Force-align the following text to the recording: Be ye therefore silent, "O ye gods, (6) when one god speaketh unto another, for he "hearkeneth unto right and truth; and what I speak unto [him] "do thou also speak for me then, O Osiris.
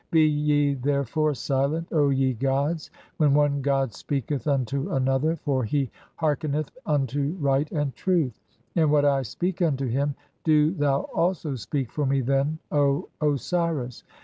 Be 0.09 0.25
ye 0.25 0.73
therefore 0.73 1.35
silent, 1.35 1.89
"O 1.91 2.09
ye 2.09 2.33
gods, 2.33 2.85
(6) 2.85 2.95
when 3.17 3.35
one 3.35 3.61
god 3.61 3.93
speaketh 3.93 4.47
unto 4.47 4.91
another, 4.93 5.35
for 5.35 5.63
he 5.63 5.91
"hearkeneth 6.15 6.71
unto 6.87 7.37
right 7.39 7.71
and 7.71 7.95
truth; 7.95 8.39
and 8.75 8.89
what 8.89 9.05
I 9.05 9.21
speak 9.21 9.61
unto 9.61 9.85
[him] 9.85 10.15
"do 10.43 10.71
thou 10.73 11.01
also 11.13 11.53
speak 11.53 11.91
for 11.91 12.07
me 12.07 12.21
then, 12.21 12.57
O 12.71 13.09
Osiris. 13.21 14.03